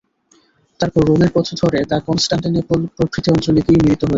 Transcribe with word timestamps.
তারপর 0.79 1.01
রোমের 1.05 1.31
পথ 1.35 1.47
ধরে 1.61 1.79
তা 1.89 1.97
কনস্টান্টিনিপল 2.07 2.79
প্রভৃতি 2.95 3.29
অঞ্চলে 3.31 3.61
গিয়ে 3.65 3.81
মিলিত 3.83 4.01
হয়েছে। 4.01 4.09